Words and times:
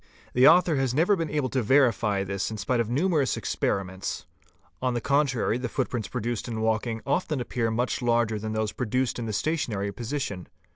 The 0.33 0.47
author 0.47 0.77
has 0.77 0.95
never 0.95 1.15
been 1.15 1.29
able 1.29 1.49
to 1.49 1.61
verify 1.61 2.23
this 2.23 2.49
in 2.49 2.57
spite 2.57 2.79
of 2.79 2.89
numerous 2.89 3.37
experiments; 3.37 4.25
on 4.81 4.95
the 4.95 4.99
contrary 4.99 5.59
the 5.59 5.69
footprints 5.69 6.07
prodaced 6.07 6.47
in 6.47 6.59
walking 6.61 7.01
often 7.05 7.39
appear 7.39 7.69
much 7.69 8.01
larger 8.01 8.39
than 8.39 8.53
those 8.53 8.71
produced 8.71 9.19
in 9.19 9.27
the 9.27 9.31
stationary 9.31 9.91
position. 9.91 10.47